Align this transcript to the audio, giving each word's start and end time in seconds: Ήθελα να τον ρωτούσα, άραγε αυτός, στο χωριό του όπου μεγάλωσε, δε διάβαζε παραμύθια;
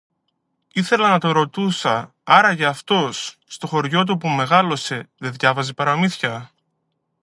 Ήθελα 0.71 1.09
να 1.09 1.19
τον 1.19 1.31
ρωτούσα, 1.31 2.13
άραγε 2.23 2.65
αυτός, 2.65 3.35
στο 3.47 3.67
χωριό 3.67 4.03
του 4.03 4.11
όπου 4.15 4.27
μεγάλωσε, 4.27 5.09
δε 5.17 5.29
διάβαζε 5.29 5.73
παραμύθια; 5.73 6.51